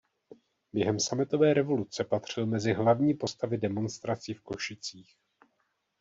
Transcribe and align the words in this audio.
Během 0.73 0.99
sametové 0.99 1.53
revoluce 1.53 2.03
patřil 2.03 2.45
mezi 2.45 2.73
hlavní 2.73 3.13
postavy 3.13 3.57
demonstrací 3.57 4.33
v 4.33 4.41
Košicích. 4.41 5.15